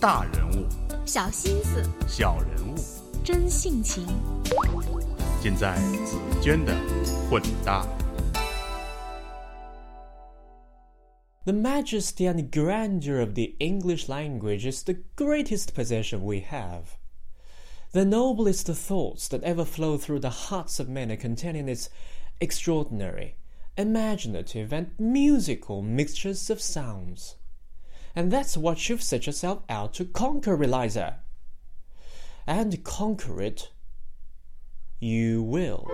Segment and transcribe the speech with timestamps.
[0.00, 0.66] 大人物、
[1.06, 2.74] 小心思、小人物、
[3.24, 4.06] 真性情，
[5.42, 6.74] 尽在紫娟的
[7.30, 7.86] 混搭。
[11.44, 16.96] The majesty and grandeur of the English language is the greatest possession we have.
[17.92, 21.88] The noblest thoughts that ever flow through the hearts of men are contained in its
[22.40, 23.36] extraordinary,
[23.76, 27.36] imaginative, and musical mixtures of sounds.
[28.19, 31.19] And that's what you've set yourself out to conquer, Eliza.
[32.45, 33.69] And conquer it
[34.99, 35.87] you will.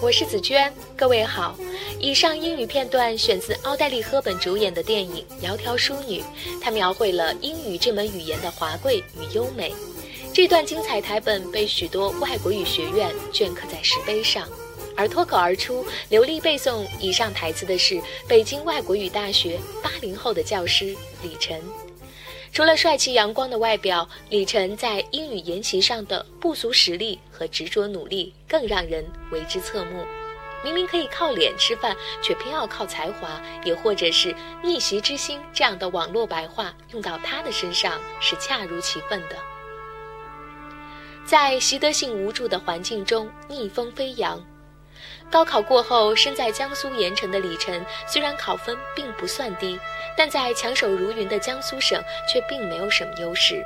[0.00, 0.10] 我
[10.40, 10.48] 《》，这门语言的华贵与优美。
[10.48, 14.48] 这段精彩台本被许多外国语学院镌刻在石碑上，
[14.96, 21.62] 而脱口而出、流利背诵以上台词的是北京外国语大学八零后的教师李晨。
[22.52, 30.04] 除了帅气阳光的外表，李晨在英语研习上的不俗实力和执着努力更让人为之侧目。
[30.64, 39.36] 明明可以靠脸吃饭，却偏要靠才华，也或者是逆袭之星这样的网络白话用到他的身上是恰如其分的。
[41.26, 44.38] 在习得性无助的环境中逆风飞扬，
[45.30, 49.78] 高考过后身在江苏盐城的李晨，虽然考分并不算低，
[50.16, 53.64] 但在强手如云的江苏省却并没有什么优势。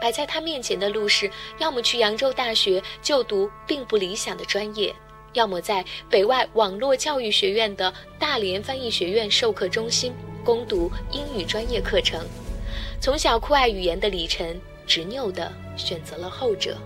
[0.00, 4.94] 摆在他面前的路是：要么去扬州大学就读并不理想的专业。
[5.32, 10.12] 要么在北外网络教育学院的大连翻译学院授课中心
[10.44, 12.20] 攻读英语专业课程。
[13.00, 16.76] 从小酷爱语言的李晨，执拗地选择了后者。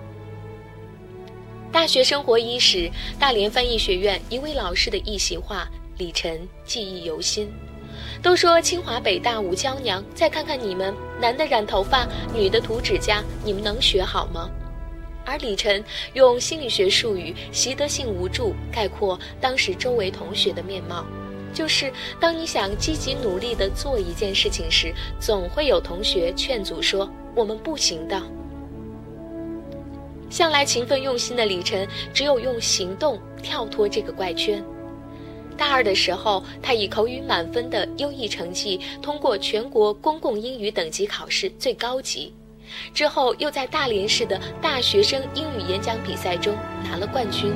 [1.72, 7.50] 大学生活伊始，大连翻译学院一位老师的一席话，李晨记忆犹新。
[8.22, 14.50] 都说清华北大无娇娘，再看看你们，男的染头发，女的涂指甲，你们能学好吗？
[15.24, 15.82] 而李晨
[16.12, 21.06] 用心理学术语“习得性无助”概括当时周围同学的面貌，
[21.54, 21.90] 就是
[22.20, 28.22] 当你想积极努力地做一件事情时，总会有同学劝阻说：“我们不行的。”
[30.32, 34.64] 向来勤奋用心的李晨，只有用行动跳脱这个怪圈。
[35.58, 42.32] 大二的时候，他以口语满分的优异成绩，通过全国公共英语等级考试最高级。
[42.94, 47.52] 之后又在大连市的大学生英语演讲比赛中拿了冠军。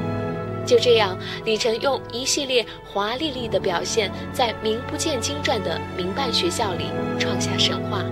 [0.67, 6.85] 就这样，李晨用一系列华丽丽的表现，在名不见经传的民办学校里
[7.19, 8.05] 创下神话。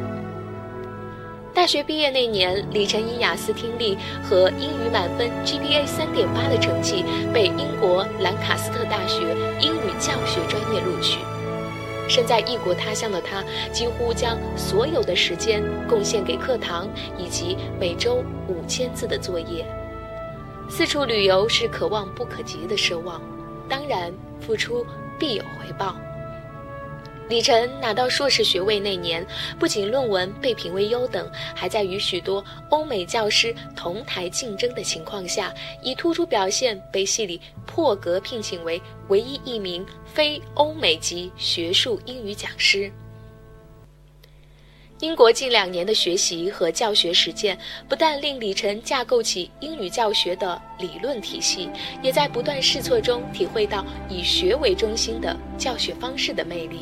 [1.64, 7.02] 大学毕业那年，李晨以雅思听力和英语满分 GPA 三点八的成绩，
[7.32, 9.22] 被英国兰卡斯特大学
[9.62, 11.20] 英语教学专业录取。
[12.06, 13.42] 身在异国他乡的他，
[13.72, 16.86] 几乎将所有的时间贡献给课堂
[17.16, 19.64] 以及每周五千字的作业。
[20.69, 23.22] 四处旅游是可望不可及的奢望，
[23.70, 24.84] 当然付出
[25.19, 25.96] 必有回报。
[27.27, 29.27] 李晨拿到硕士学位那年，
[29.59, 35.53] 不仅论文被评为优等，还在与许多欧美教师同台竞争的情况下，
[35.83, 42.93] 以突出表现被系里破格聘请为唯一一名非欧美籍学术英语讲师。
[45.01, 47.59] 英国近两年的学习和教学实践，
[47.89, 51.71] 不但令李晨架构起英语教学的理论体系，
[52.03, 56.81] 也在不断试错中体会到以学为中心的教学方式的魅力。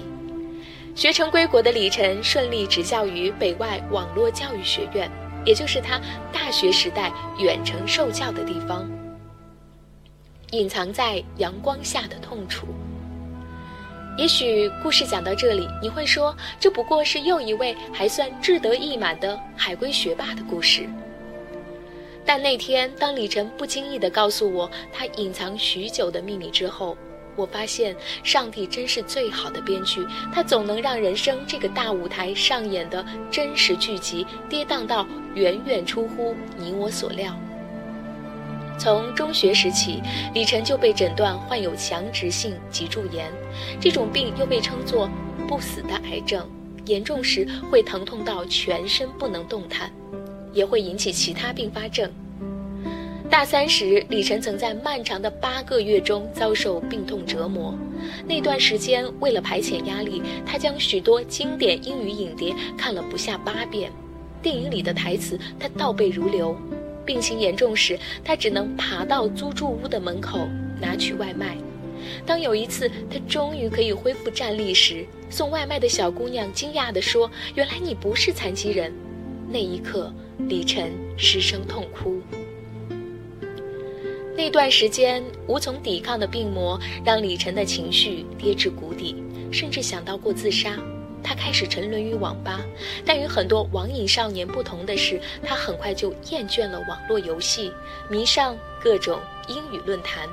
[0.94, 5.10] 学成归国的李晨顺利执教于北外网络教育学院，
[5.44, 5.98] 也就是他
[6.30, 8.88] 大学时代远程受教的地方。
[10.50, 12.66] 隐藏在阳光下的痛楚。
[14.18, 20.86] 也许故事讲到这里，你会说，这不过是又一位还算志得意满的海归学霸的故事。
[22.24, 26.94] 但那天，当李晨不经意地告诉我他隐藏许久的秘密之后，
[27.34, 37.34] 我发现上帝真是最好的编剧，他总能让人生这个大舞台上演的真实剧集跌宕到远远出乎你我所料。
[38.78, 40.02] 从中学时起，
[40.34, 43.30] 李晨就被诊断患有强直性脊柱炎，
[43.80, 45.08] 这种病又被称作
[45.46, 46.44] “不死的癌症”，
[46.86, 49.92] 严重时会疼痛到全身不能动弹，
[50.52, 52.10] 也会引起其他并发症。
[53.32, 57.74] 大三时，李晨曾在漫长的八个月中遭受病痛折磨。
[58.26, 63.90] 那段时间，为了排遣压力，他将许多经典英语影碟看了不下八遍，
[64.42, 66.54] 电影里的台词他倒背如流。
[67.06, 70.46] 病情严重时，他只能爬到租住屋的门口，
[70.78, 71.56] 拿取外卖。
[72.26, 78.92] 当有一次他终于可以恢复站立时，送外卖的小姑娘惊讶地说：“原来你不是残疾人。”
[79.48, 82.20] 那一刻，李晨失声痛哭。
[84.34, 90.76] 那段时间无从抵抗的病魔让李晨的情绪跌至谷底，甚至想到过自杀。
[91.22, 92.60] 他开始沉沦于网吧，
[93.06, 97.70] 但与很多网瘾少年不同的是，他很快就厌倦了网络游戏，
[98.10, 100.28] 迷上各种英语论坛。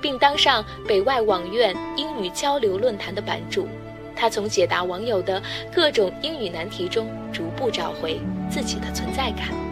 [0.00, 3.68] 并当上北外网院英语交流论坛的版主，
[4.16, 5.42] 他从解答网友的
[5.74, 9.63] 各种英语难题中逐步找回自己的存在感。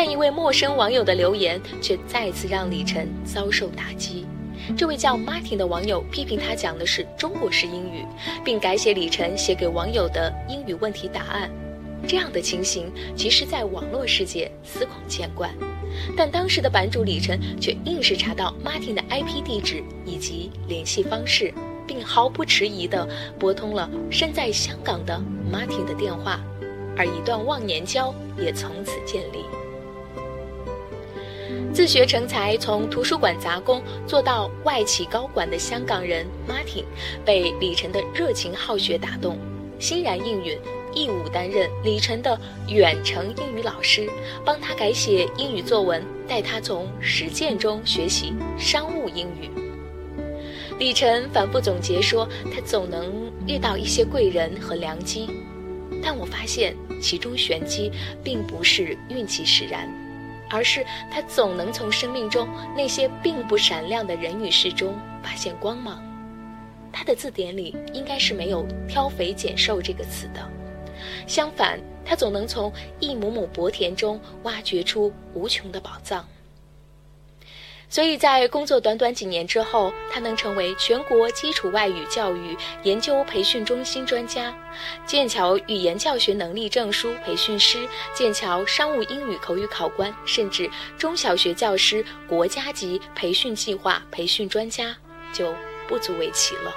[0.00, 4.24] 但一位陌生网友的留言却再次让李晨遭受打击。
[4.76, 8.06] 这位叫 Martin 的网友批评他讲的是中国式英语，
[8.44, 11.50] 并改写李晨写给网友的英语问题答案。
[12.06, 15.52] 这样的情形，其实在网络世界司空见惯。
[16.16, 21.52] 但当时的版主李晨却硬是查到 Martin 的 IP 地址以及联系方式，
[21.88, 23.04] 并毫不迟疑地
[23.36, 25.20] 拨通了身在香港的
[25.52, 26.40] Martin 的电话，
[26.96, 29.44] 而一段忘年交也从此建立。
[31.78, 36.82] 自学成才，从图书馆杂工做到外企高管的香港人 Martin，
[37.24, 39.38] 被李晨的热情好学打动，
[39.78, 40.58] 欣然应允。
[40.92, 42.36] 义务担任李晨的
[42.66, 44.10] 远程英语老师，
[44.44, 49.48] 帮他改写英语作文，带他从实践中学习商务英语。
[50.80, 55.30] 李晨反复总结说，他总能遇到一些贵人和良机，
[56.02, 57.92] 但我发现其中玄机
[58.24, 59.88] 并不是运气使然，
[60.50, 66.02] 而是他总能从生命中那些并不闪亮的人与事中发现光芒。
[66.92, 70.40] 他的字典里应该是没有“挑肥拣瘦”这个词的。
[71.26, 76.26] 相反，他总能从一亩亩薄田中挖掘出无穷的宝藏。
[77.90, 84.54] 所以在工作短短几年之后，他能成为全国基础外语教育研究培训中心专家、
[85.06, 94.94] 剑桥语言教学能力证书培训师、剑桥商务英语口语考官，甚至中小学教师国家级培训计划培训专家，
[95.32, 95.54] 就
[95.86, 96.74] 不足为奇了。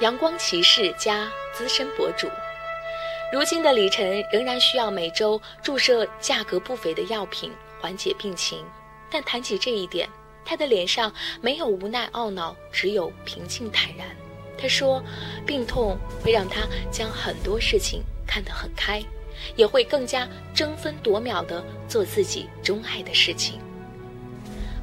[0.00, 2.26] 阳光骑士加资深博主，
[3.32, 7.52] 如今的李晨仍然需要每周注射价格不菲的药品。
[7.82, 8.64] 缓解病情，
[9.10, 10.08] 但谈起这一点，
[10.44, 14.06] 他的脸上没有无奈懊恼，只有平静坦然。
[14.56, 15.02] 他说，
[15.44, 19.02] 病痛会让他将很多事情看得很开，
[19.56, 23.58] 也会更加争分夺秒地做自己钟爱的事情。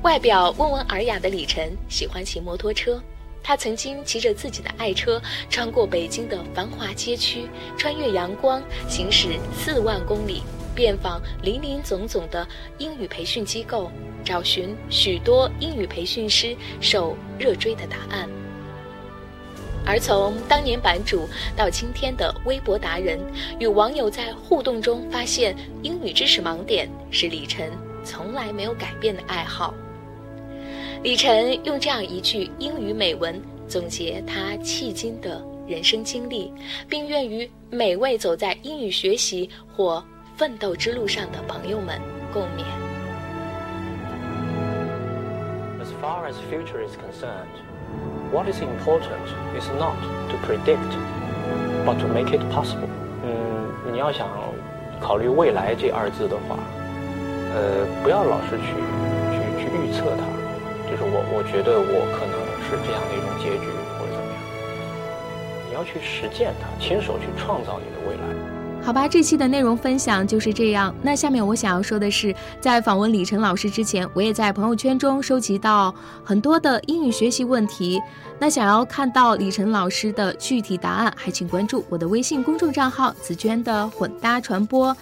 [0.02, 3.02] 外表温文尔雅的李晨喜欢骑摩托车。
[3.42, 5.20] 他曾经骑着自己的爱车，
[5.50, 7.48] 穿过北京的繁华街区，
[7.78, 10.44] 穿越阳光，行驶四万公里，
[10.80, 12.48] 遍访林林总总的
[12.78, 13.92] 英语培训机构，
[14.24, 18.30] 找寻许多英语培训师受热追的答案。
[19.86, 23.20] 而从当年版主到今天的微博达人，
[23.60, 25.54] 与网友在互动中发现
[25.84, 27.70] 英语知识盲点，是李晨
[28.06, 29.74] 从来没有改变的爱好。
[31.04, 33.38] 李晨用这样一句英语美文
[33.68, 36.54] 总结他迄今的人生经历，
[36.88, 40.02] 并愿与每位走在英语学习或
[40.40, 42.00] 奋斗之路上的朋友们
[42.32, 42.64] 共勉。
[45.82, 47.60] As far as future is concerned,
[48.32, 49.28] what is important
[49.60, 49.98] is not
[50.30, 50.96] to predict,
[51.86, 52.88] but to make it possible.
[53.22, 54.30] 嗯，你要想
[55.02, 56.56] 考虑未来这二字的话，
[57.54, 58.72] 呃，不要老是去
[59.36, 60.24] 去去预测它。
[60.90, 63.68] 就是我，我觉得我可能是这样的一种结局，
[64.00, 64.40] 或者怎么样。
[65.68, 68.59] 你要去实践它，亲手去创造你的未来。
[68.90, 70.92] 好吧，这期的内容分享就是这样。
[71.04, 75.94] 那下面我想要说的是，在访问李晨老师之前，我也在朋友圈中收集到
[76.24, 78.02] 很多的英语学习问题。
[78.40, 84.98] 那想要看到李晨老师的具体答案，还请关注我的微信公众账号“紫娟的混搭传播”。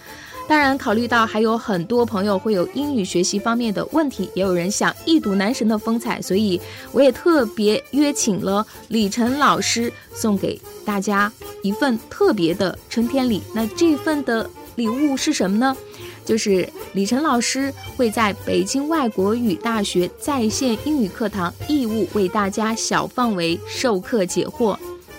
[0.48, 6.58] 当然，考虑到还有很多朋友会有英语学习方面的问题，也有人想一睹男神的风采，所以
[6.90, 11.30] 我也特别约请了李晨老师，送给大家
[11.62, 13.42] 一份特别的春天礼。
[13.54, 15.76] 那这份的礼物是什么呢？
[16.24, 24.74] 就是李晨老师会在北京外国语大学在线英语课堂义务为大家小范围授课解惑。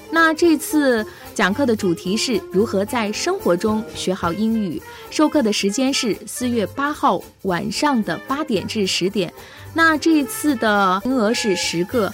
[0.09, 1.05] 那这次。
[1.39, 4.81] 讲课的主题是如何在生活中学好英语。
[5.09, 9.33] 授课的时间是四月八号晚上的八点至十点。
[9.73, 12.13] 那这一次的名额是十个。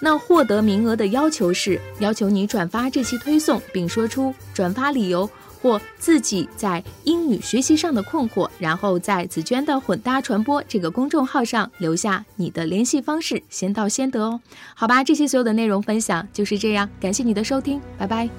[0.00, 5.28] 那获得名额的要求是要求你转发这期推送，并说出转发理由
[5.60, 14.40] 或自己在英语学习上的困惑，然后在紫娟的混搭传播这个公众号上留下你的联系方式，先到先得哦。
[14.74, 18.30] 好吧，这期所有的内容分享就是这样，感谢你的收听，拜拜。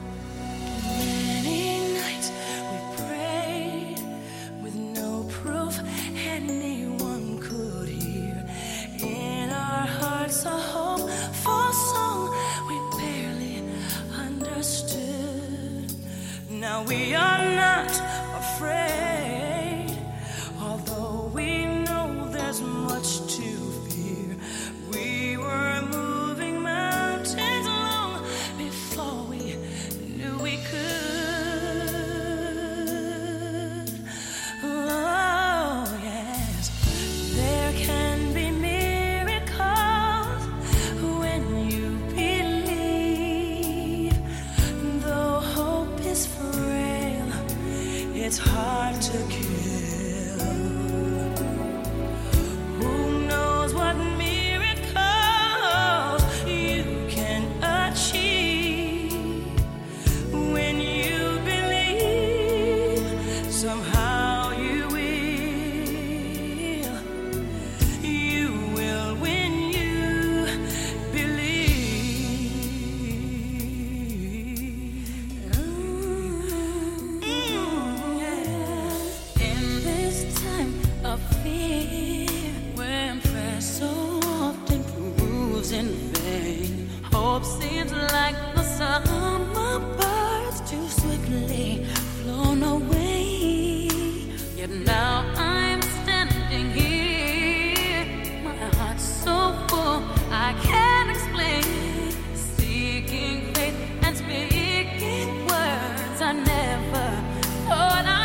[106.84, 107.24] over.
[107.70, 108.23] Oh,